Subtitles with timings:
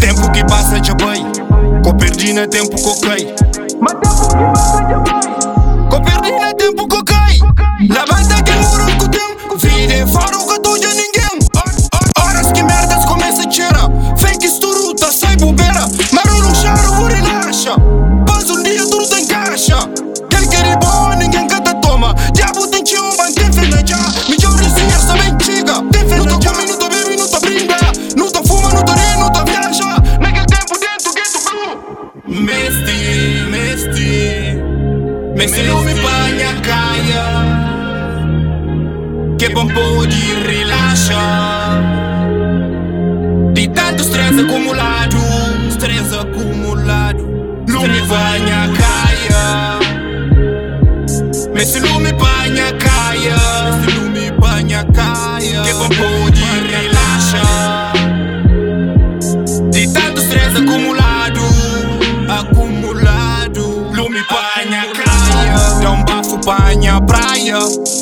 [0.00, 1.24] Tempo que passa já bem,
[1.84, 3.51] com perdina tempo que ok.
[35.42, 37.24] Me banha, caia.
[39.36, 41.82] Que bom pode relaxar.
[43.52, 45.18] De tanto stress acumulado,
[45.68, 47.24] stress acumulado.
[47.66, 49.80] Lume banha, caia.
[51.52, 53.34] Mestre, lume banha, caia.
[53.64, 55.62] Mestre, lume banha, caia.
[55.64, 56.31] Que bom pode
[66.92, 67.58] banha, praia.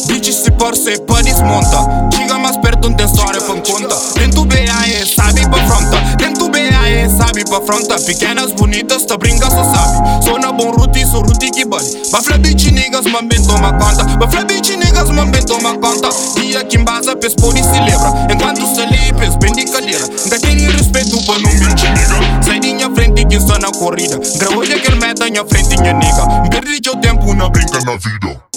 [0.06, 2.10] Bitch, se por ser pra desmonta.
[2.16, 3.96] Chega mais perto, não tem história pra conta.
[4.18, 6.16] Dentro BAE, sabe pra fronta.
[6.16, 8.00] Dentro BAE, sabe pra fronta.
[8.00, 10.24] Pequenas, bonitas, tá brinca, só sabe.
[10.24, 12.10] Sou na bom route, sou route que bate.
[12.10, 14.04] Bafla bitch, niggas, man, bem toma conta.
[14.16, 16.08] Bafla bitch, niggas, man, bem toma conta.
[16.40, 18.12] Dia que embasa, pes por e celebra.
[18.30, 20.04] Enquanto se ali, pes bem de cadeira.
[20.24, 22.42] Ainda tem respeito pra não mentir, nigga.
[22.44, 24.18] Sai de minha frente que só na corrida.
[24.38, 26.26] Grau hoje aquele meta, minha frente, minha nigga.
[26.50, 28.50] Perdi teu tempo na brinca na vida.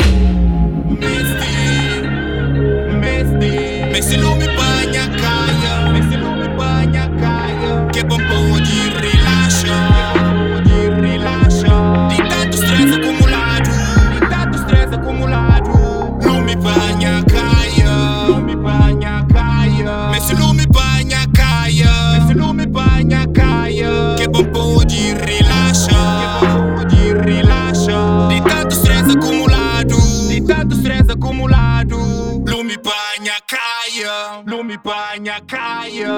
[25.14, 26.20] Relaxar.
[26.20, 28.28] Que bom pode relaxar.
[28.30, 29.96] De tanto stress acumulado.
[30.28, 31.98] De tanto stress acumulado.
[32.46, 36.10] Lume banha caia, lume banha caia.